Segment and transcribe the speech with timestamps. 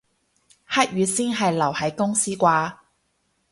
[0.65, 2.77] 黑雨先係留喺公司啩